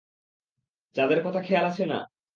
চাঁদের 0.95 1.19
কথা 1.25 1.39
খেয়াল 1.41 1.65
আছে 1.65 1.83
না। 1.85 1.99